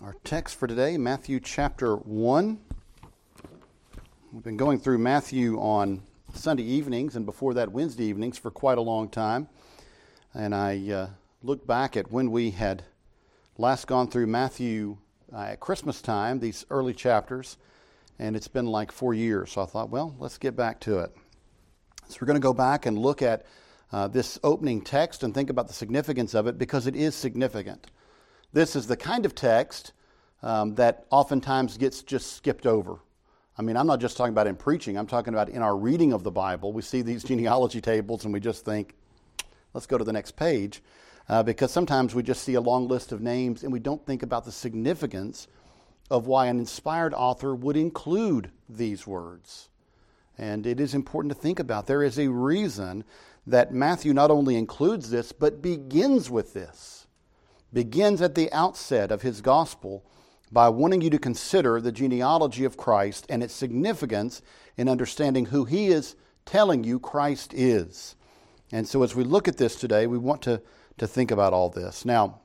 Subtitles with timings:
[0.00, 2.58] Our text for today, Matthew chapter 1.
[4.32, 6.02] We've been going through Matthew on
[6.34, 9.48] Sunday evenings and before that Wednesday evenings for quite a long time.
[10.32, 11.06] And I uh,
[11.42, 12.84] looked back at when we had
[13.56, 14.98] last gone through Matthew
[15.32, 17.56] uh, at Christmas time, these early chapters,
[18.20, 19.50] and it's been like four years.
[19.50, 21.10] So I thought, well, let's get back to it.
[22.06, 23.46] So we're going to go back and look at
[23.90, 27.88] uh, this opening text and think about the significance of it because it is significant.
[28.52, 29.92] This is the kind of text
[30.42, 32.98] um, that oftentimes gets just skipped over.
[33.58, 36.12] I mean, I'm not just talking about in preaching, I'm talking about in our reading
[36.12, 36.72] of the Bible.
[36.72, 38.94] We see these genealogy tables and we just think,
[39.74, 40.82] let's go to the next page.
[41.28, 44.22] Uh, because sometimes we just see a long list of names and we don't think
[44.22, 45.46] about the significance
[46.10, 49.68] of why an inspired author would include these words.
[50.38, 51.86] And it is important to think about.
[51.86, 53.04] There is a reason
[53.46, 57.07] that Matthew not only includes this, but begins with this
[57.72, 60.04] begins at the outset of his gospel
[60.50, 64.40] by wanting you to consider the genealogy of Christ and its significance
[64.76, 66.16] in understanding who he is
[66.46, 68.16] telling you Christ is.
[68.72, 70.62] And so, as we look at this today, we want to,
[70.98, 72.04] to think about all this.
[72.04, 72.40] Now,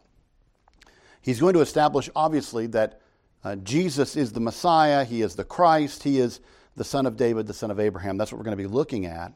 [1.21, 3.01] he's going to establish, obviously, that
[3.43, 6.39] uh, Jesus is the Messiah, he is the Christ, he is
[6.75, 8.17] the son of David, the son of Abraham.
[8.17, 9.33] That's what we're going to be looking at.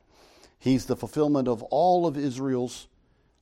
[0.60, 2.88] He's the fulfillment of all of Israel's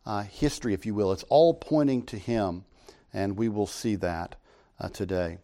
[0.06, 1.12] uh, history, if you will.
[1.12, 2.66] It's all pointing to him,
[3.14, 4.36] and we will see that
[4.80, 5.38] uh, today.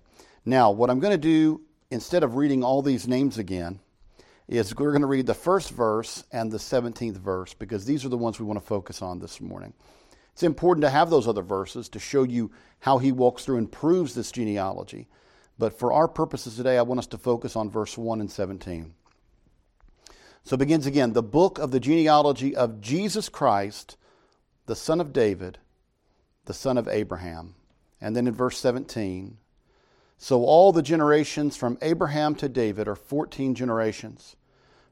[0.45, 3.79] Now, what I'm going to do, instead of reading all these names again,
[4.47, 8.09] is we're going to read the first verse and the 17th verse because these are
[8.09, 9.73] the ones we want to focus on this morning.
[10.33, 13.71] It's important to have those other verses to show you how he walks through and
[13.71, 15.07] proves this genealogy.
[15.57, 18.93] But for our purposes today, I want us to focus on verse 1 and 17.
[20.43, 23.95] So it begins again the book of the genealogy of Jesus Christ,
[24.71, 25.57] the son of David,
[26.45, 27.55] the son of Abraham.
[27.99, 29.37] And then in verse 17,
[30.17, 34.37] so all the generations from Abraham to David are 14 generations.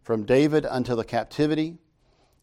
[0.04, 1.78] From David until the captivity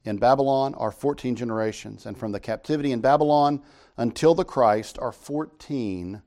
[0.03, 2.07] in Babylon are 14 generations.
[2.07, 3.63] And from the captivity in Babylon
[3.99, 6.23] until the Christ are 14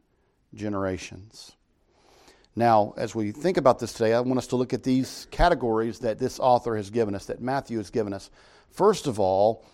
[0.53, 1.53] generations.
[2.55, 5.97] Now, as we think about this today, I want us to look at these categories
[6.01, 8.29] that this author has given us, that Matthew has given us.
[8.69, 9.65] First of all,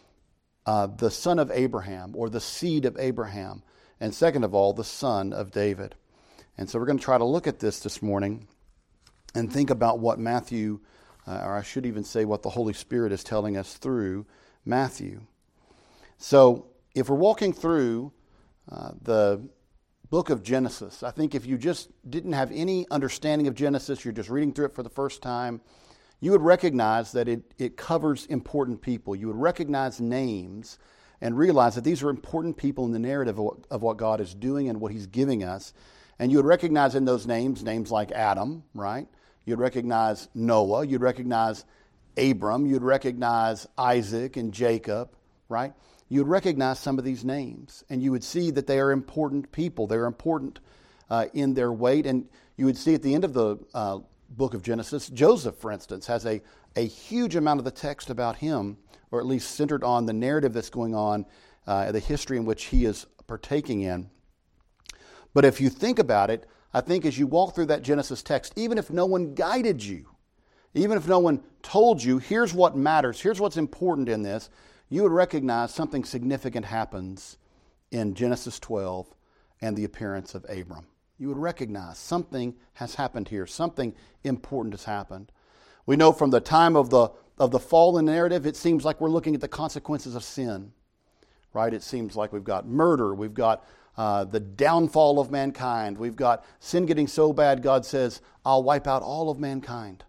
[0.66, 3.64] uh, the son of Abraham or the seed of Abraham.
[4.00, 5.96] And second of all, the son of David.
[6.58, 8.48] And so we're going to try to look at this this morning
[9.34, 10.80] and think about what Matthew,
[11.28, 14.26] uh, or I should even say what the Holy Spirit is telling us through
[14.66, 15.22] Matthew.
[16.18, 18.14] So if we're walking through
[18.72, 19.48] uh, the
[20.10, 24.14] book of Genesis, I think if you just didn't have any understanding of Genesis, you're
[24.14, 25.62] just reading through it for the first time,
[26.20, 29.16] you would recognize that it, it covers important people.
[29.16, 30.78] You would recognize names
[31.22, 34.22] and realize that these are important people in the narrative of what, of what God
[34.22, 35.74] is doing and what He's giving us.
[36.20, 39.08] And you would recognize in those names names like Adam, right?
[39.46, 40.86] You'd recognize Noah.
[40.86, 41.66] You'd recognize
[42.18, 42.66] Abram.
[42.66, 45.10] You'd recognize Isaac and Jacob,
[45.50, 45.74] right?
[46.10, 49.88] You'd recognize some of these names, and you would see that they are important people.
[49.88, 50.60] They're important
[51.10, 52.28] uh, in their weight, and
[52.58, 54.00] you would see at the end of the uh,
[54.30, 55.10] book of Genesis.
[55.10, 56.42] Joseph, for instance, has a,
[56.76, 58.78] a huge amount of the text about him,
[59.12, 61.26] or at least centered on the narrative that's going on,
[61.68, 64.10] uh, the history in which he is partaking in.
[65.34, 68.54] But if you think about it, I think as you walk through that Genesis text,
[68.56, 70.08] even if no one guided you,
[70.74, 74.50] even if no one told you, here's what matters, here's what's important in this,
[74.90, 77.38] you would recognize something significant happens
[77.92, 79.08] in Genesis 12
[79.62, 80.86] and the appearance of Abram
[81.18, 83.94] you would recognize something has happened here, something
[84.24, 85.32] important has happened.
[85.86, 89.10] We know from the time of the, of the fallen narrative, it seems like we're
[89.10, 90.74] looking at the consequences of sin,
[91.54, 91.74] right?
[91.74, 93.66] It seems like we've got murder, we've got
[93.98, 98.88] uh, the downfall of mankind, we've got sin getting so bad, God says, I'll wipe
[98.88, 100.04] out all of mankind.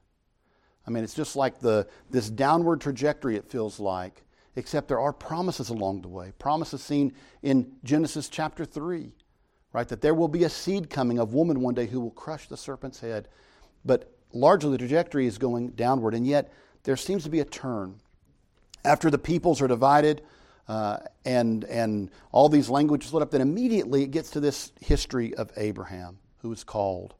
[0.86, 4.24] I mean, it's just like the, this downward trajectory, it feels like,
[4.56, 6.32] except there are promises along the way.
[6.38, 7.12] Promises seen
[7.42, 9.12] in Genesis chapter 3
[9.76, 9.88] right?
[9.88, 12.56] That there will be a seed coming of woman one day who will crush the
[12.56, 13.28] serpent's head.
[13.84, 16.50] But largely the trajectory is going downward, and yet
[16.84, 18.00] there seems to be a turn.
[18.86, 20.22] After the peoples are divided
[20.66, 25.34] uh, and, and all these languages lit up, then immediately it gets to this history
[25.34, 27.12] of Abraham, who is called.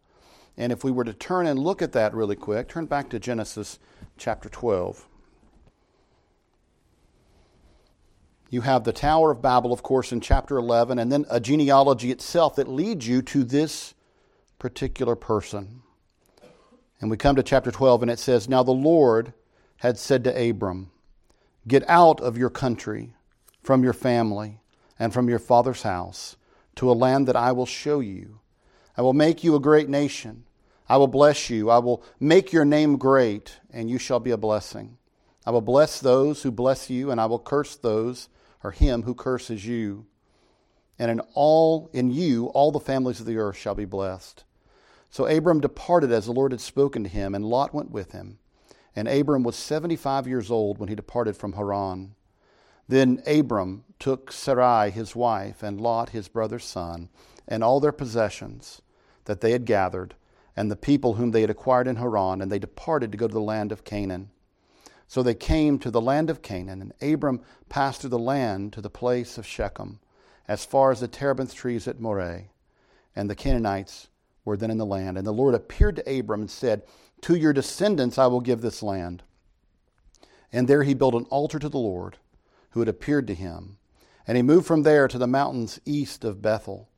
[0.57, 3.19] And if we were to turn and look at that really quick, turn back to
[3.19, 3.79] Genesis
[4.17, 5.07] chapter 12.
[8.49, 12.13] You have the Tower of Babel, of course, in chapter 11, and then a genealogy
[12.13, 13.95] itself that leads you to this
[14.59, 15.83] particular person.
[17.01, 19.33] And we come to chapter 12, and it says, Now the Lord
[19.79, 20.91] had said to Abram,
[21.67, 23.15] Get out of your country,
[23.63, 24.61] from your family,
[24.97, 26.37] and from your father's house,
[26.77, 28.39] to a land that I will show you.
[28.97, 30.45] I will make you a great nation.
[30.89, 31.69] I will bless you.
[31.69, 34.99] I will make your name great, and you shall be a blessing.
[35.45, 38.29] I will bless those who bless you, and I will curse those
[38.67, 40.07] or him who curses you.
[40.99, 44.43] And in all in you all the families of the earth shall be blessed.
[45.09, 48.39] So Abram departed as the Lord had spoken to him, and Lot went with him.
[48.97, 52.17] And Abram was seventy five years old when he departed from Haran.
[52.89, 57.09] Then Abram took Sarai his wife, and Lot his brother's son,
[57.47, 58.83] and all their possessions
[59.27, 60.15] that they had gathered,
[60.57, 63.35] and the people whom they had acquired in Haran, and they departed to go to
[63.35, 64.31] the land of Canaan.
[65.09, 68.81] So they came to the land of Canaan, and Abram passed through the land to
[68.81, 70.01] the place of Shechem,
[70.49, 72.45] as far as the terebinth trees at Moreh.
[73.15, 74.09] And the Canaanites
[74.45, 75.17] were then in the land.
[75.17, 76.83] And the Lord appeared to Abram and said,
[77.23, 79.23] To your descendants I will give this land.
[80.53, 82.19] And there he built an altar to the Lord,
[82.71, 83.79] who had appeared to him.
[84.27, 86.89] And he moved from there to the mountains east of Bethel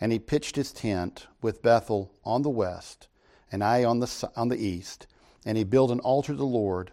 [0.00, 3.08] and he pitched his tent with Bethel on the west
[3.52, 5.06] and Ai on the, on the east.
[5.44, 6.92] And he built an altar to the Lord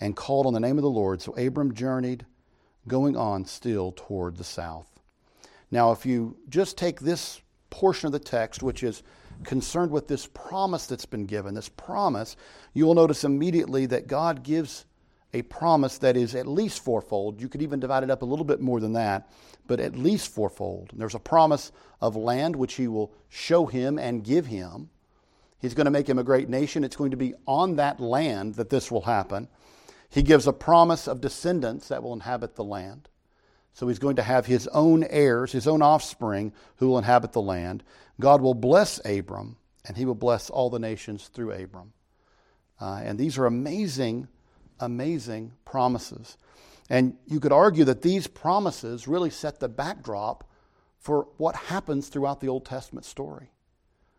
[0.00, 1.20] and called on the name of the Lord.
[1.20, 2.24] So Abram journeyed,
[2.86, 4.86] going on still toward the south.
[5.70, 7.40] Now, if you just take this
[7.70, 9.02] portion of the text, which is
[9.44, 12.36] concerned with this promise that's been given, this promise,
[12.72, 14.86] you will notice immediately that God gives
[15.34, 17.40] a promise that is at least fourfold.
[17.40, 19.30] You could even divide it up a little bit more than that,
[19.66, 20.88] but at least fourfold.
[20.90, 24.88] And there's a promise of land which he will show him and give him.
[25.60, 26.82] He's going to make him a great nation.
[26.82, 29.48] It's going to be on that land that this will happen.
[30.08, 33.08] He gives a promise of descendants that will inhabit the land.
[33.74, 37.42] So he's going to have his own heirs, his own offspring who will inhabit the
[37.42, 37.84] land.
[38.18, 41.92] God will bless Abram, and he will bless all the nations through Abram.
[42.80, 44.28] Uh, and these are amazing
[44.80, 46.36] amazing promises.
[46.90, 50.44] And you could argue that these promises really set the backdrop
[50.98, 53.50] for what happens throughout the Old Testament story,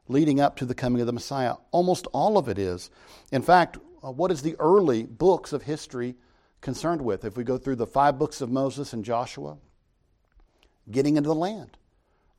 [0.08, 1.56] leading up to the coming of the Messiah.
[1.72, 2.90] Almost all of it is.
[3.32, 6.16] In fact, uh, what is the early books of history
[6.62, 7.26] concerned with?
[7.26, 9.58] If we go through the five books of Moses and Joshua,
[10.90, 11.78] getting into the land,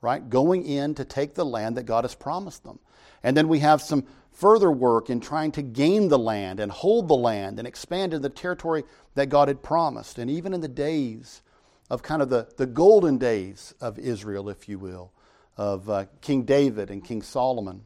[0.01, 0.29] right?
[0.29, 2.79] Going in to take the land that God has promised them.
[3.23, 7.09] And then we have some further work in trying to gain the land and hold
[7.09, 8.85] the land and expand in the territory
[9.15, 10.19] that God had promised.
[10.19, 11.43] And even in the days
[11.91, 15.13] of kind of the, the golden days of Israel, if you will,
[15.57, 17.83] of uh, King David and King Solomon,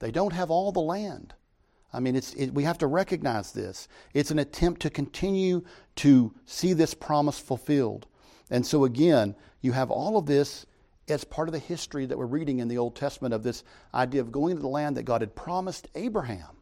[0.00, 1.34] they don't have all the land.
[1.92, 3.88] I mean, it's, it, we have to recognize this.
[4.14, 5.62] It's an attempt to continue
[5.96, 8.06] to see this promise fulfilled.
[8.50, 10.66] And so, again, you have all of this
[11.08, 14.20] as part of the history that we're reading in the Old Testament of this idea
[14.20, 16.56] of going to the land that God had promised Abraham.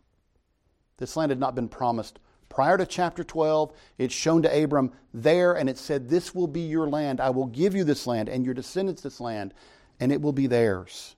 [0.96, 3.72] This land had not been promised prior to chapter 12.
[3.98, 7.20] It's shown to Abram there, and it said, This will be your land.
[7.20, 9.52] I will give you this land and your descendants this land,
[10.00, 11.16] and it will be theirs.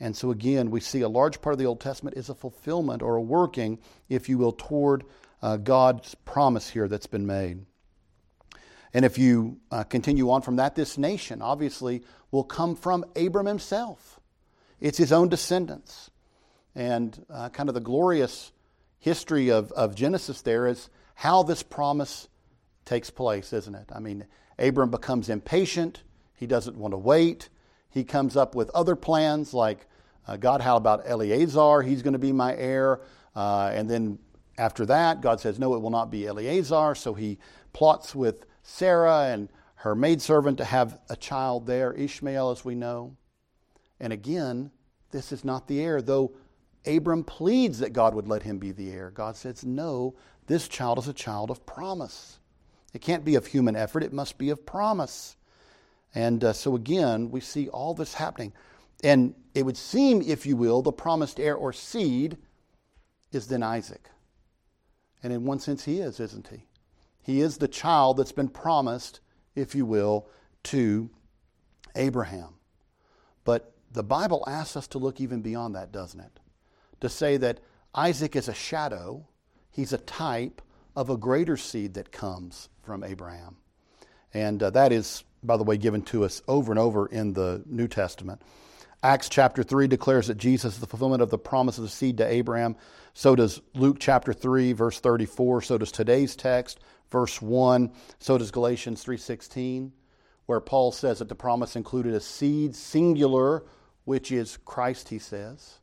[0.00, 3.02] And so, again, we see a large part of the Old Testament is a fulfillment
[3.02, 3.78] or a working,
[4.08, 5.04] if you will, toward
[5.42, 7.64] uh, God's promise here that's been made.
[8.94, 13.46] And if you uh, continue on from that, this nation obviously will come from Abram
[13.46, 14.20] himself.
[14.80, 16.10] It's his own descendants.
[16.74, 18.52] And uh, kind of the glorious
[18.98, 22.28] history of, of Genesis there is how this promise
[22.84, 23.90] takes place, isn't it?
[23.92, 24.26] I mean,
[24.58, 26.02] Abram becomes impatient.
[26.34, 27.48] He doesn't want to wait.
[27.90, 29.86] He comes up with other plans like,
[30.26, 31.82] uh, God, how about Eliezer?
[31.82, 33.00] He's going to be my heir.
[33.34, 34.18] Uh, and then
[34.58, 36.94] after that, God says, no, it will not be Eliezer.
[36.94, 37.38] So he
[37.72, 43.16] plots with Sarah and her maidservant to have a child there, Ishmael, as we know.
[44.00, 44.70] And again,
[45.10, 46.32] this is not the heir, though
[46.86, 49.10] Abram pleads that God would let him be the heir.
[49.10, 50.14] God says, no,
[50.46, 52.38] this child is a child of promise.
[52.92, 55.36] It can't be of human effort, it must be of promise.
[56.14, 58.52] And uh, so again, we see all this happening.
[59.04, 62.36] And it would seem, if you will, the promised heir or seed
[63.32, 64.08] is then Isaac.
[65.22, 66.64] And in one sense, he is, isn't he?
[67.22, 69.20] He is the child that's been promised,
[69.54, 70.28] if you will,
[70.64, 71.10] to
[71.94, 72.54] Abraham.
[73.44, 76.40] But the Bible asks us to look even beyond that, doesn't it?
[77.00, 77.60] To say that
[77.94, 79.26] Isaac is a shadow,
[79.70, 80.62] he's a type
[80.96, 83.56] of a greater seed that comes from Abraham.
[84.34, 87.62] And uh, that is, by the way, given to us over and over in the
[87.66, 88.42] New Testament.
[89.02, 92.16] Acts chapter 3 declares that Jesus is the fulfillment of the promise of the seed
[92.18, 92.74] to Abraham.
[93.14, 95.62] So does Luke chapter 3, verse 34.
[95.62, 96.80] So does today's text,
[97.10, 97.92] verse 1.
[98.18, 99.92] So does Galatians 3:16,
[100.46, 103.64] where Paul says that the promise included a seed singular,
[104.04, 105.78] which is Christ, he says.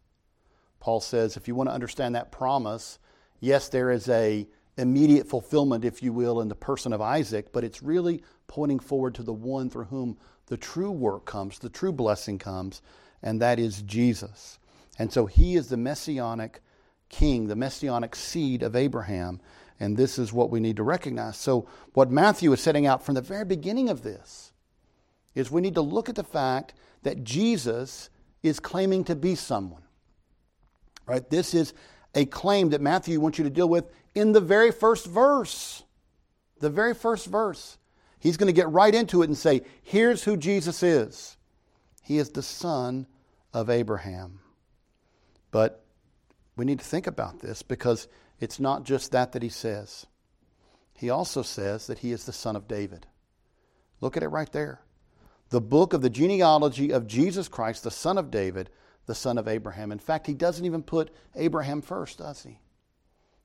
[0.82, 3.00] Paul says if you want to understand that promise,
[3.40, 7.64] yes, there is a immediate fulfillment, if you will, in the person of Isaac, but
[7.64, 10.18] it's really pointing forward to the one through whom
[10.48, 12.82] the true work comes, the true blessing comes,
[13.24, 14.60] and that is Jesus.
[15.00, 16.62] And so he is the messianic
[17.10, 19.40] king, the messianic seed of Abraham.
[19.80, 21.38] And this is what we need to recognize.
[21.38, 24.54] So, what Matthew is setting out from the very beginning of this
[25.34, 28.10] is we need to look at the fact that Jesus
[28.42, 29.84] is claiming to be someone.
[31.06, 31.30] Right?
[31.30, 31.74] This is
[32.16, 35.84] a claim that Matthew wants you to deal with in the very first verse.
[36.60, 37.78] The very first verse.
[38.20, 41.38] He's going to get right into it and say, here's who Jesus is.
[42.02, 43.06] He is the son
[43.54, 44.40] of Abraham.
[45.52, 45.84] But
[46.56, 48.08] we need to think about this because
[48.40, 50.06] it's not just that that he says.
[50.98, 53.06] He also says that he is the son of David.
[54.00, 54.82] Look at it right there.
[55.50, 58.70] The book of the genealogy of Jesus Christ, the son of David,
[59.06, 59.92] the son of Abraham.
[59.92, 62.60] In fact, he doesn't even put Abraham first, does he?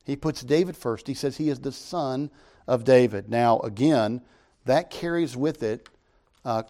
[0.04, 1.06] He puts David first.
[1.06, 2.30] He says he is the son
[2.66, 3.28] of David.
[3.28, 4.22] Now, again,
[4.64, 5.88] that carries with it,
[6.44, 6.62] uh,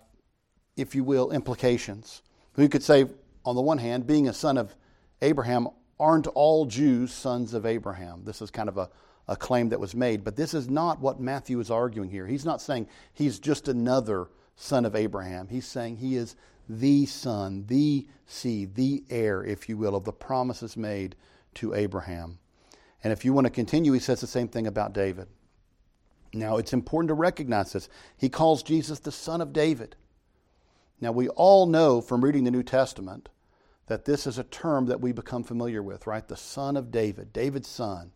[0.76, 2.22] if you will, implications.
[2.56, 3.06] We could say,
[3.44, 4.74] on the one hand, being a son of
[5.22, 5.68] Abraham,
[5.98, 8.22] aren't all Jews sons of Abraham?
[8.24, 8.90] This is kind of a,
[9.28, 12.26] a claim that was made, but this is not what Matthew is arguing here.
[12.26, 15.48] He's not saying he's just another son of Abraham.
[15.48, 16.36] He's saying he is
[16.78, 21.16] the son, the seed, the heir, if you will, of the promises made
[21.54, 22.38] to Abraham.
[23.02, 25.26] And if you want to continue, he says the same thing about David.
[26.32, 27.88] Now, it's important to recognize this.
[28.16, 29.96] He calls Jesus the son of David.
[31.00, 33.30] Now, we all know from reading the New Testament
[33.86, 36.26] that this is a term that we become familiar with, right?
[36.28, 38.12] The son of David, David's son,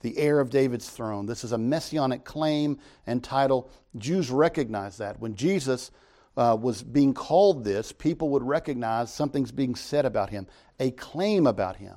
[0.00, 1.26] the heir of David's throne.
[1.26, 3.70] This is a messianic claim and title.
[3.98, 5.20] Jews recognize that.
[5.20, 5.90] When Jesus
[6.38, 10.46] uh, was being called this, people would recognize something's being said about him,
[10.78, 11.96] a claim about him,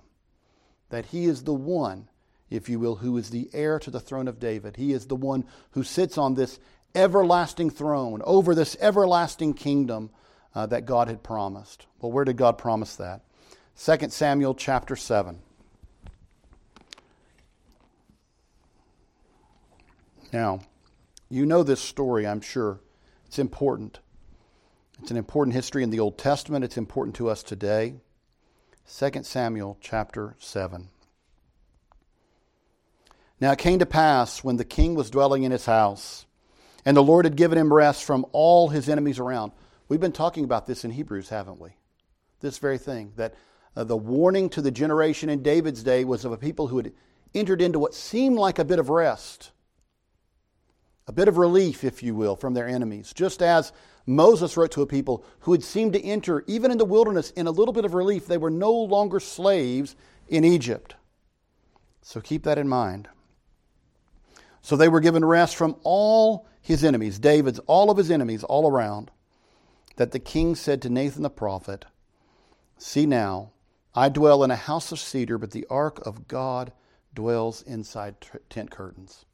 [0.89, 2.09] that he is the one,
[2.49, 4.77] if you will, who is the heir to the throne of David.
[4.77, 6.59] He is the one who sits on this
[6.95, 10.09] everlasting throne, over this everlasting kingdom
[10.55, 11.85] uh, that God had promised.
[11.99, 13.21] Well, where did God promise that?
[13.77, 15.37] 2 Samuel chapter 7.
[20.33, 20.61] Now,
[21.29, 22.79] you know this story, I'm sure.
[23.27, 23.99] It's important.
[25.01, 26.63] It's an important history in the Old Testament.
[26.63, 27.95] It's important to us today.
[28.99, 30.89] 2 Samuel chapter 7.
[33.39, 36.27] Now it came to pass when the king was dwelling in his house,
[36.85, 39.53] and the Lord had given him rest from all his enemies around.
[39.89, 41.71] We've been talking about this in Hebrews, haven't we?
[42.39, 43.33] This very thing that
[43.75, 46.93] uh, the warning to the generation in David's day was of a people who had
[47.33, 49.49] entered into what seemed like a bit of rest,
[51.07, 53.13] a bit of relief, if you will, from their enemies.
[53.15, 53.73] Just as
[54.15, 57.47] Moses wrote to a people who had seemed to enter, even in the wilderness, in
[57.47, 58.27] a little bit of relief.
[58.27, 59.95] They were no longer slaves
[60.27, 60.95] in Egypt.
[62.01, 63.07] So keep that in mind.
[64.61, 68.69] So they were given rest from all his enemies, David's, all of his enemies, all
[68.69, 69.11] around
[69.95, 71.85] that the king said to Nathan the prophet,
[72.77, 73.51] See now,
[73.93, 76.71] I dwell in a house of cedar, but the ark of God
[77.13, 78.15] dwells inside
[78.49, 79.25] tent curtains.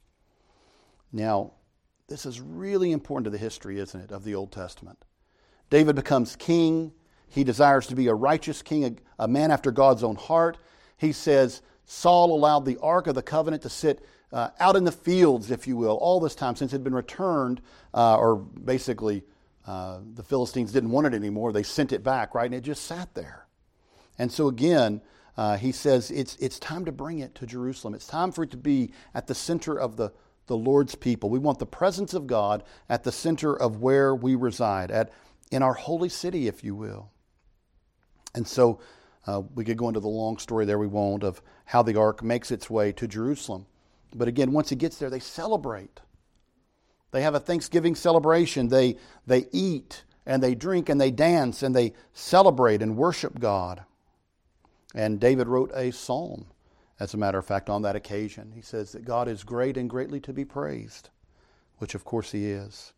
[1.12, 1.52] Now,
[2.08, 5.04] this is really important to the history, isn't it, of the Old Testament.
[5.70, 6.92] David becomes king.
[7.28, 8.84] He desires to be a righteous king,
[9.18, 10.56] a, a man after God's own heart.
[10.96, 14.92] He says Saul allowed the Ark of the Covenant to sit uh, out in the
[14.92, 17.60] fields, if you will, all this time since it had been returned,
[17.94, 19.22] uh, or basically
[19.66, 21.52] uh, the Philistines didn't want it anymore.
[21.52, 22.46] They sent it back, right?
[22.46, 23.46] And it just sat there.
[24.18, 25.02] And so again,
[25.36, 27.94] uh, he says it's, it's time to bring it to Jerusalem.
[27.94, 30.12] It's time for it to be at the center of the,
[30.48, 31.30] the Lord's people.
[31.30, 35.10] We want the presence of God at the center of where we reside, at,
[35.50, 37.10] in our holy city, if you will.
[38.34, 38.80] And so
[39.26, 42.22] uh, we could go into the long story there, we won't, of how the ark
[42.22, 43.66] makes its way to Jerusalem.
[44.14, 46.00] But again, once it gets there, they celebrate.
[47.10, 48.68] They have a Thanksgiving celebration.
[48.68, 53.84] They, they eat and they drink and they dance and they celebrate and worship God.
[54.94, 56.46] And David wrote a psalm,
[57.00, 58.52] as a matter of fact, on that occasion.
[58.54, 61.10] He says that God is great and greatly to be praised,
[61.78, 62.92] which of course he is.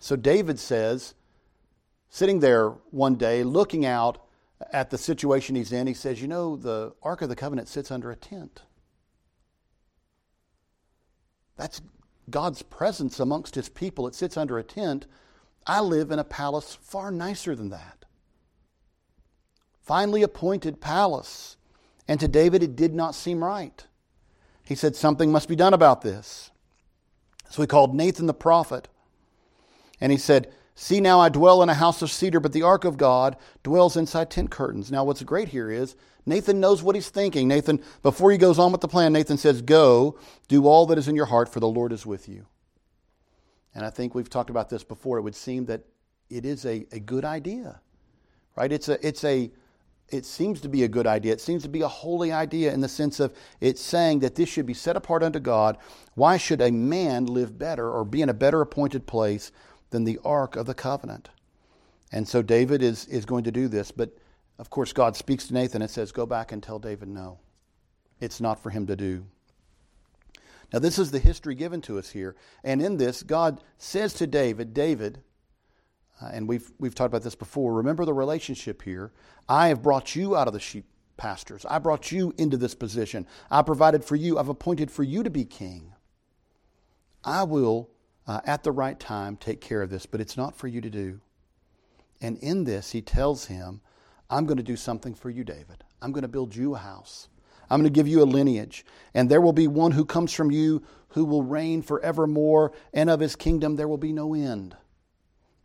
[0.00, 1.14] So David says,
[2.08, 4.18] sitting there one day looking out
[4.72, 7.90] at the situation he's in, he says, You know, the Ark of the Covenant sits
[7.90, 8.62] under a tent.
[11.56, 11.80] That's
[12.30, 14.06] God's presence amongst his people.
[14.06, 15.06] It sits under a tent.
[15.66, 18.04] I live in a palace far nicer than that.
[19.80, 21.56] Finely appointed palace.
[22.08, 23.86] And to David, it did not seem right.
[24.64, 26.50] He said, Something must be done about this.
[27.50, 28.88] So he called Nathan the prophet.
[30.00, 32.84] And he said, See now, I dwell in a house of cedar, but the ark
[32.84, 34.92] of God dwells inside tent curtains.
[34.92, 37.48] Now, what's great here is Nathan knows what he's thinking.
[37.48, 41.08] Nathan, before he goes on with the plan, Nathan says, Go, do all that is
[41.08, 42.46] in your heart, for the Lord is with you.
[43.74, 45.18] And I think we've talked about this before.
[45.18, 45.82] It would seem that
[46.30, 47.80] it is a, a good idea,
[48.56, 48.70] right?
[48.70, 49.50] It's a, it's a,
[50.10, 51.32] it seems to be a good idea.
[51.32, 54.48] It seems to be a holy idea in the sense of it's saying that this
[54.48, 55.76] should be set apart unto God.
[56.14, 59.52] Why should a man live better or be in a better appointed place
[59.90, 61.28] than the Ark of the Covenant?
[62.10, 63.90] And so David is, is going to do this.
[63.90, 64.16] But
[64.58, 67.38] of course, God speaks to Nathan and says, Go back and tell David no.
[68.20, 69.26] It's not for him to do.
[70.72, 72.36] Now, this is the history given to us here.
[72.64, 75.22] And in this, God says to David, David,
[76.20, 79.12] uh, and we've, we've talked about this before, remember the relationship here.
[79.48, 80.84] I have brought you out of the sheep
[81.16, 81.66] pastures.
[81.68, 83.26] I brought you into this position.
[83.50, 84.38] I provided for you.
[84.38, 85.92] I've appointed for you to be king.
[87.24, 87.90] I will,
[88.26, 90.90] uh, at the right time, take care of this, but it's not for you to
[90.90, 91.20] do.
[92.20, 93.80] And in this, he tells him,
[94.30, 95.84] I'm going to do something for you, David.
[96.02, 97.28] I'm going to build you a house.
[97.70, 98.84] I'm going to give you a lineage,
[99.14, 103.20] and there will be one who comes from you who will reign forevermore, and of
[103.20, 104.76] his kingdom there will be no end.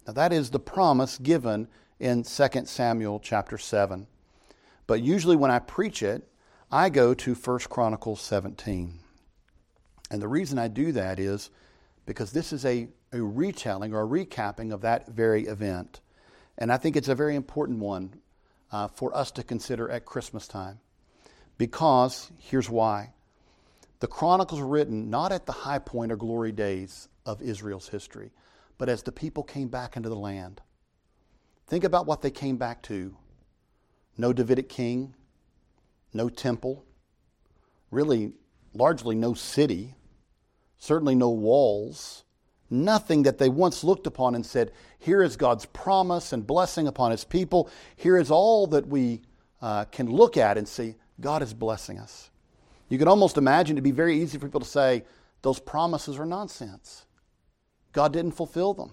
[0.05, 1.67] Now, that is the promise given
[1.99, 4.07] in 2 Samuel chapter 7.
[4.87, 6.27] But usually when I preach it,
[6.71, 8.99] I go to 1 Chronicles 17.
[10.11, 11.49] And the reason I do that is
[12.05, 16.01] because this is a, a retelling or a recapping of that very event.
[16.57, 18.15] And I think it's a very important one
[18.71, 20.79] uh, for us to consider at Christmas time.
[21.57, 23.13] Because here's why.
[23.99, 28.31] The Chronicles were written not at the high point or glory days of Israel's history,
[28.77, 30.61] but as the people came back into the land.
[31.67, 33.15] Think about what they came back to
[34.17, 35.15] no Davidic king,
[36.13, 36.85] no temple,
[37.89, 38.33] really,
[38.73, 39.95] largely no city,
[40.77, 42.23] certainly no walls,
[42.69, 47.11] nothing that they once looked upon and said, Here is God's promise and blessing upon
[47.11, 47.69] his people.
[47.95, 49.21] Here is all that we
[49.61, 52.29] uh, can look at and see God is blessing us.
[52.89, 55.05] You can almost imagine it'd be very easy for people to say,
[55.41, 57.05] Those promises are nonsense.
[57.93, 58.91] God didn't fulfill them?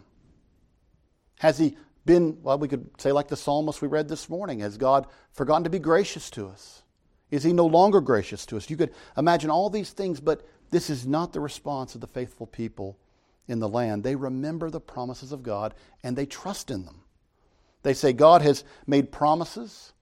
[1.38, 4.76] Has He been, well, we could say like the psalmist we read this morning, has
[4.76, 6.82] God forgotten to be gracious to us?
[7.30, 8.70] Is He no longer gracious to us?
[8.70, 12.46] You could imagine all these things, but this is not the response of the faithful
[12.46, 12.98] people
[13.48, 14.04] in the land.
[14.04, 17.02] They remember the promises of God and they trust in them.
[17.82, 19.92] They say, God has made promises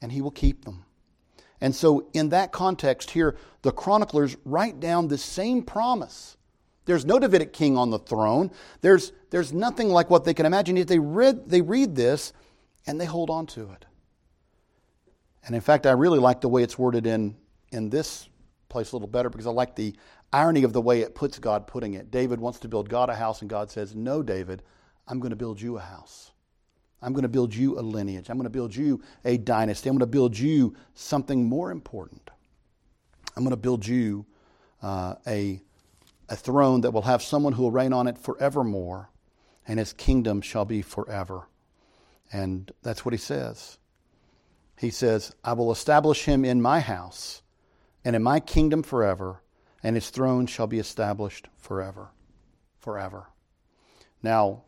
[0.00, 0.84] and He will keep them.
[1.60, 6.37] And so, in that context here, the chroniclers write down the same promise
[6.88, 8.50] there's no Davidic king on the throne.
[8.80, 10.74] There's, there's nothing like what they can imagine.
[10.74, 12.32] Yet they read, they read this
[12.86, 13.84] and they hold on to it.
[15.44, 17.36] And in fact, I really like the way it's worded in,
[17.72, 18.30] in this
[18.70, 19.94] place a little better because I like the
[20.32, 22.10] irony of the way it puts God putting it.
[22.10, 24.62] David wants to build God a house, and God says, No, David,
[25.06, 26.32] I'm going to build you a house.
[27.02, 28.30] I'm going to build you a lineage.
[28.30, 29.90] I'm going to build you a dynasty.
[29.90, 32.30] I'm going to build you something more important.
[33.36, 34.24] I'm going to build you
[34.82, 35.60] uh, a
[36.28, 39.10] a throne that will have someone who will reign on it forevermore,
[39.66, 41.48] and his kingdom shall be forever.
[42.32, 43.78] And that's what he says.
[44.78, 47.42] He says, I will establish him in my house
[48.04, 49.42] and in my kingdom forever,
[49.82, 52.10] and his throne shall be established forever.
[52.78, 53.28] Forever.
[54.22, 54.62] Now,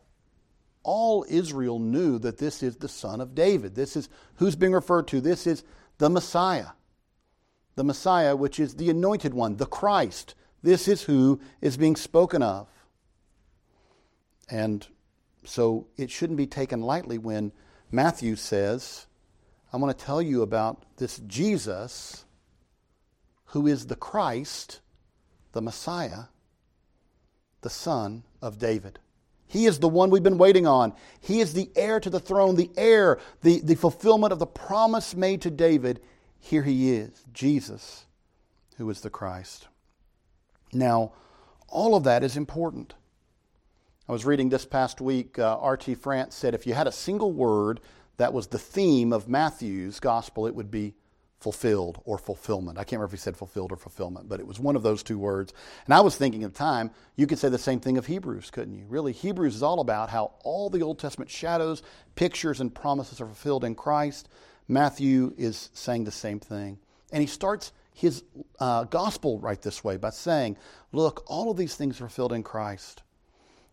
[0.83, 3.75] all Israel knew that this is the son of David.
[3.75, 5.21] This is who's being referred to.
[5.21, 5.63] This is
[5.97, 6.69] the Messiah.
[7.75, 12.43] The Messiah, which is the anointed one, the Christ, this is who is being spoken
[12.43, 12.67] of.
[14.49, 14.85] And
[15.43, 17.51] so it shouldn't be taken lightly when
[17.91, 19.07] Matthew says,
[19.73, 22.25] I want to tell you about this Jesus
[23.45, 24.81] who is the Christ,
[25.51, 26.25] the Messiah,
[27.61, 28.99] the son of David.
[29.47, 30.93] He is the one we've been waiting on.
[31.19, 35.13] He is the heir to the throne, the heir, the, the fulfillment of the promise
[35.13, 36.01] made to David.
[36.39, 38.05] Here he is, Jesus,
[38.77, 39.67] who is the Christ.
[40.73, 41.13] Now,
[41.67, 42.93] all of that is important.
[44.07, 45.95] I was reading this past week, uh, R.T.
[45.95, 47.79] France said if you had a single word
[48.17, 50.95] that was the theme of Matthew's gospel, it would be
[51.39, 52.77] fulfilled or fulfillment.
[52.77, 55.01] I can't remember if he said fulfilled or fulfillment, but it was one of those
[55.01, 55.53] two words.
[55.85, 58.51] And I was thinking at the time, you could say the same thing of Hebrews,
[58.51, 58.85] couldn't you?
[58.87, 61.81] Really, Hebrews is all about how all the Old Testament shadows,
[62.15, 64.29] pictures, and promises are fulfilled in Christ.
[64.67, 66.77] Matthew is saying the same thing.
[67.11, 68.23] And he starts his
[68.59, 70.57] uh, gospel right this way by saying,
[70.91, 73.03] Look, all of these things are filled in Christ.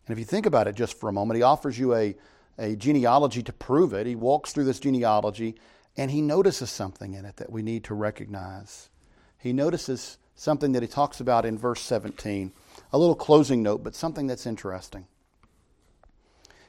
[0.07, 2.17] And if you think about it just for a moment, he offers you a,
[2.59, 4.07] a genealogy to prove it.
[4.07, 5.57] He walks through this genealogy
[5.97, 8.89] and he notices something in it that we need to recognize.
[9.37, 12.53] He notices something that he talks about in verse 17.
[12.93, 15.07] A little closing note, but something that's interesting.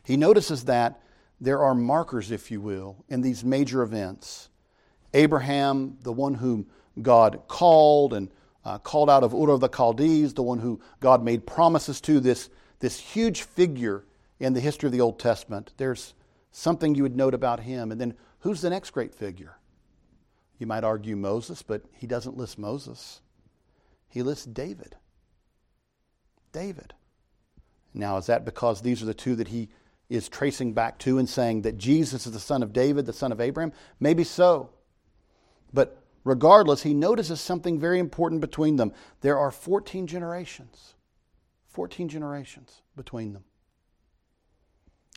[0.03, 0.99] He notices that
[1.39, 4.48] there are markers, if you will, in these major events.
[5.13, 6.67] Abraham, the one whom
[7.02, 8.30] God called and
[8.65, 12.19] uh, called out of Ur of the Chaldees, the one who God made promises to,
[12.19, 14.04] this, this huge figure
[14.39, 15.74] in the history of the Old Testament.
[15.78, 16.13] There's
[16.52, 17.91] something you would note about him.
[17.91, 19.58] And then who's the next great figure?
[20.58, 23.22] You might argue Moses, but he doesn't list Moses.
[24.10, 24.95] He lists David.
[26.52, 26.93] David.
[27.93, 29.69] Now, is that because these are the two that he
[30.10, 33.32] is tracing back to and saying that Jesus is the son of David, the son
[33.32, 33.72] of Abraham?
[34.00, 34.72] Maybe so.
[35.73, 38.93] But regardless, he notices something very important between them.
[39.21, 40.95] There are 14 generations.
[41.67, 43.43] 14 generations between them.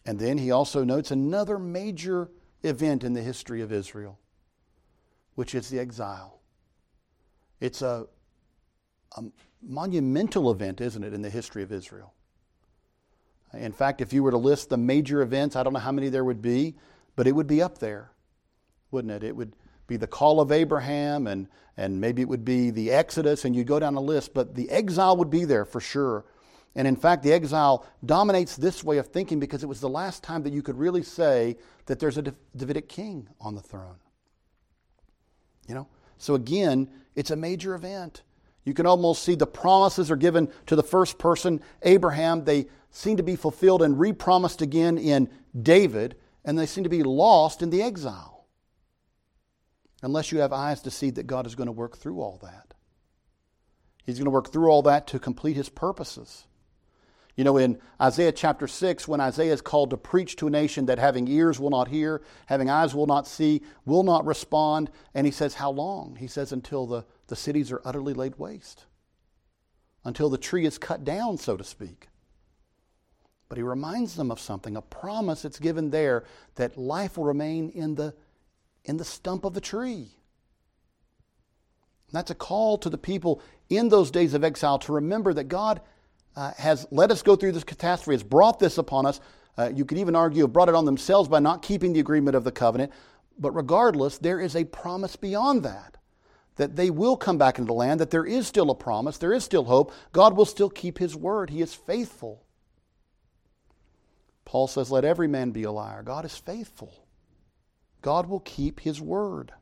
[0.05, 2.31] And then he also notes another major
[2.63, 4.19] event in the history of Israel,
[5.35, 6.41] which is the exile.
[7.61, 8.07] It's a,
[9.17, 9.23] a
[9.63, 12.13] monumental event, isn't it, in the history of Israel?
[13.55, 16.09] In fact, if you were to list the major events, I don't know how many
[16.09, 16.75] there would be,
[17.17, 18.11] but it would be up there,
[18.91, 19.23] wouldn't it?
[19.23, 19.55] It would
[19.93, 23.63] be the call of Abraham, and, and maybe it would be the Exodus, and you
[23.63, 26.25] go down the list, but the exile would be there for sure.
[26.75, 30.23] And in fact, the exile dominates this way of thinking because it was the last
[30.23, 32.23] time that you could really say that there's a
[32.57, 33.97] Davidic king on the throne.
[35.69, 35.89] You know?
[36.17, 38.23] So again, it's a major event.
[38.65, 42.45] You can almost see the promises are given to the first person, Abraham.
[42.45, 45.29] They seem to be fulfilled and repromised again in
[45.61, 48.32] David, and they seem to be lost in the exile.
[50.03, 52.75] Unless you have eyes to see that God is going to work through all that.
[54.05, 56.47] He's going to work through all that to complete his purposes.
[57.37, 60.87] You know, in Isaiah chapter 6, when Isaiah is called to preach to a nation
[60.87, 65.27] that having ears will not hear, having eyes will not see, will not respond, and
[65.27, 66.17] he says, How long?
[66.17, 68.85] He says, Until the, the cities are utterly laid waste,
[70.05, 72.09] until the tree is cut down, so to speak.
[73.49, 76.25] But he reminds them of something, a promise that's given there
[76.57, 78.15] that life will remain in the,
[78.85, 80.11] in the stump of the tree.
[82.09, 85.45] And that's a call to the people in those days of exile to remember that
[85.45, 85.81] God
[86.37, 89.21] uh, has let us go through this catastrophe, has brought this upon us.
[89.57, 92.37] Uh, you could even argue have brought it on themselves by not keeping the agreement
[92.37, 92.93] of the covenant.
[93.39, 95.97] But regardless, there is a promise beyond that.
[96.57, 99.33] That they will come back into the land, that there is still a promise, there
[99.33, 99.93] is still hope.
[100.13, 101.49] God will still keep his word.
[101.49, 102.45] He is faithful.
[104.45, 106.03] Paul says, Let every man be a liar.
[106.03, 106.93] God is faithful.
[108.03, 109.53] God will keep his word.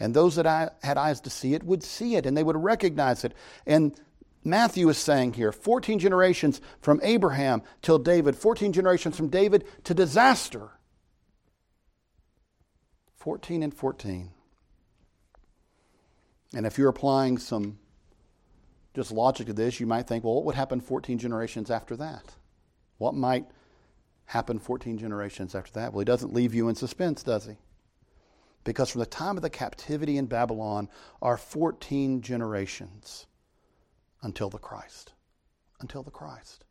[0.00, 3.24] And those that had eyes to see it would see it and they would recognize
[3.24, 3.32] it.
[3.64, 3.94] And
[4.42, 9.94] Matthew is saying here 14 generations from Abraham till David, 14 generations from David to
[9.94, 10.70] disaster.
[13.16, 14.30] 14 and 14.
[16.54, 17.78] And if you're applying some
[18.94, 22.34] just logic to this, you might think, well, what would happen 14 generations after that?
[22.98, 23.46] What might
[24.26, 25.92] happen 14 generations after that?
[25.92, 27.56] Well, he doesn't leave you in suspense, does he?
[28.64, 30.88] Because from the time of the captivity in Babylon
[31.20, 33.26] are 14 generations
[34.22, 35.12] until the Christ.
[35.80, 36.64] Until the Christ.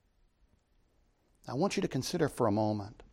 [1.47, 3.03] I want you to consider for a moment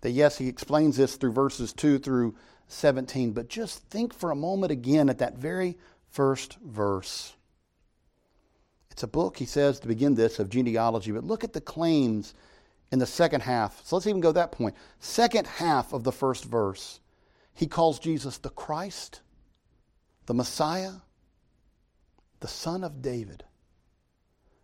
[0.00, 2.36] that, yes, he explains this through verses 2 through
[2.68, 5.76] 17, but just think for a moment again at that very
[6.10, 7.34] first verse.
[8.90, 12.34] It's a book, he says, to begin this, of genealogy, but look at the claims
[12.92, 13.84] in the second half.
[13.84, 14.74] So let's even go that point.
[15.00, 17.00] Second half of the first verse,
[17.54, 19.22] he calls Jesus the Christ,
[20.26, 20.92] the Messiah,
[22.40, 23.44] the Son of David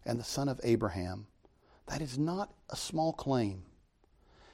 [0.04, 1.26] and the son of Abraham.
[1.86, 3.64] That is not a small claim.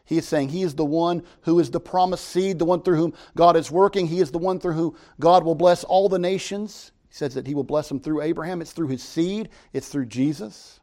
[0.05, 2.97] He is saying he is the one who is the promised seed, the one through
[2.97, 4.07] whom God is working.
[4.07, 6.93] He is the one through whom God will bless all the nations.
[7.09, 8.63] He says that he will bless them through Abraham.
[8.63, 10.81] It's through his seed, it's through Jesus.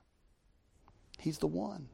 [1.18, 1.90] He's the one.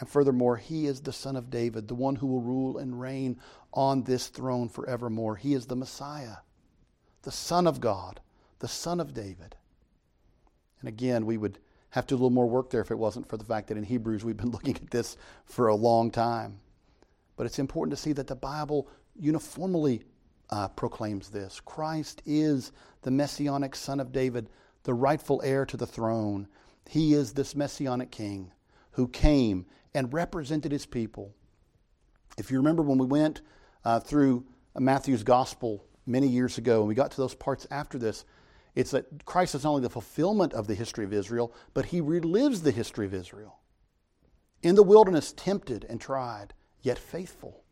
[0.00, 3.38] And furthermore, he is the son of David, the one who will rule and reign
[3.74, 5.36] on this throne forevermore.
[5.36, 6.36] He is the Messiah,
[7.22, 8.18] the Son of God,
[8.60, 9.56] the Son of David.
[10.80, 11.58] And again, we would
[11.90, 13.76] have to do a little more work there if it wasn't for the fact that
[13.76, 16.60] in Hebrews we've been looking at this for a long time.
[17.36, 20.02] But it's important to see that the Bible uniformly
[20.48, 24.48] uh, proclaims this Christ is the messianic son of David,
[24.84, 26.48] the rightful heir to the throne.
[26.88, 28.50] He is this messianic king
[28.92, 31.34] who came and represented his people.
[32.38, 33.42] If you remember when we went
[33.84, 34.46] uh, through
[34.78, 38.24] Matthew's gospel many years ago and we got to those parts after this,
[38.74, 42.00] it's that Christ is not only the fulfillment of the history of Israel, but he
[42.00, 43.58] relives the history of Israel.
[44.62, 47.64] In the wilderness, tempted and tried, yet faithful.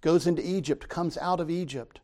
[0.00, 2.00] Goes into Egypt, comes out of Egypt,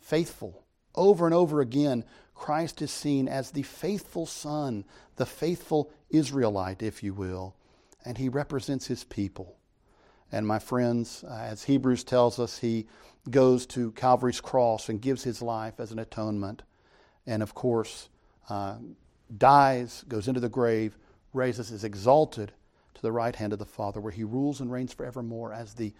[0.00, 0.64] faithful.
[0.94, 2.04] Over and over again,
[2.34, 4.84] Christ is seen as the faithful son,
[5.16, 7.54] the faithful Israelite, if you will,
[8.04, 9.56] and he represents his people.
[10.32, 12.86] And my friends, uh, as Hebrews tells us, he
[13.30, 16.62] goes to Calvary's cross and gives his life as an atonement
[17.26, 18.08] and of course,
[18.48, 18.76] uh,
[19.36, 20.96] dies, goes into the grave,
[21.32, 22.52] raises, is exalted
[22.94, 25.92] to the right hand of the Father, where he rules and reigns forevermore as the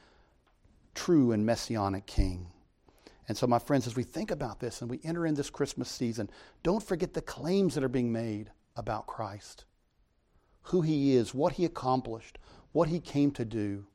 [0.94, 2.48] true and messianic king.
[3.28, 5.88] And so, my friends, as we think about this and we enter in this Christmas
[5.88, 6.28] season,
[6.62, 9.64] don't forget the claims that are being made about Christ
[10.64, 12.38] who he is, what he accomplished,
[12.72, 13.86] what he came to do.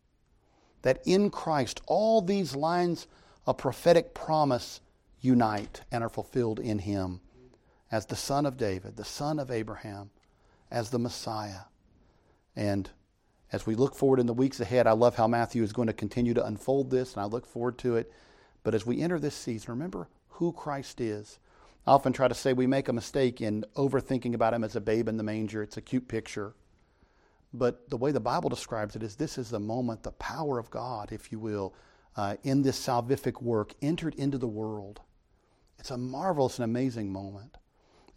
[0.83, 3.07] That in Christ, all these lines
[3.45, 4.79] of prophetic promise
[5.19, 7.21] unite and are fulfilled in him
[7.91, 10.11] as the son of David, the son of Abraham,
[10.71, 11.61] as the Messiah.
[12.55, 12.89] And
[13.51, 15.93] as we look forward in the weeks ahead, I love how Matthew is going to
[15.93, 18.11] continue to unfold this, and I look forward to it.
[18.63, 21.39] But as we enter this season, remember who Christ is.
[21.87, 24.81] I often try to say we make a mistake in overthinking about him as a
[24.81, 25.63] babe in the manger.
[25.63, 26.53] It's a cute picture.
[27.53, 30.69] But the way the Bible describes it is this is the moment, the power of
[30.69, 31.73] God, if you will,
[32.15, 35.01] uh, in this salvific work entered into the world.
[35.79, 37.57] It's a marvelous and amazing moment.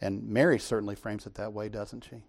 [0.01, 2.25] And Mary certainly frames it that way, doesn't she?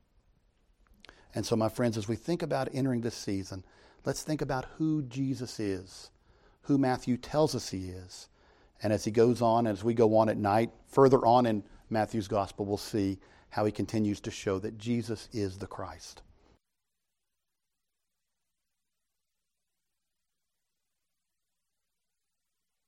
[1.35, 3.65] And so, my friends, as we think about entering this season,
[4.05, 6.11] let's think about who Jesus is,
[6.63, 8.27] who Matthew tells us he is.
[8.81, 12.27] And as he goes on, as we go on at night, further on in Matthew's
[12.27, 16.21] gospel, we'll see how he continues to show that Jesus is the Christ.